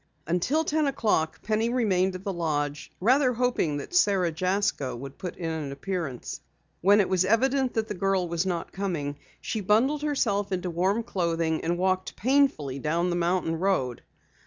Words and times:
Until 0.25 0.63
ten 0.63 0.87
o'clock 0.87 1.43
Penny 1.43 1.69
remained 1.69 2.15
at 2.15 2.23
the 2.23 2.33
lodge, 2.33 2.91
rather 2.99 3.33
hoping 3.33 3.77
that 3.77 3.93
Sara 3.93 4.31
Jasko 4.31 4.95
would 4.95 5.19
put 5.19 5.37
in 5.37 5.47
an 5.51 5.71
appearance. 5.71 6.41
When 6.81 6.99
it 6.99 7.07
was 7.07 7.23
evident 7.23 7.75
that 7.75 7.87
the 7.87 7.93
girl 7.93 8.27
was 8.27 8.43
not 8.43 8.71
coming, 8.71 9.19
she 9.41 9.61
bundled 9.61 10.01
herself 10.01 10.51
into 10.51 10.71
warm 10.71 11.03
clothing 11.03 11.63
and 11.63 11.77
walked 11.77 12.15
painfully 12.15 12.79
down 12.79 13.11
the 13.11 13.15
mountain 13.15 13.59
road. 13.59 14.01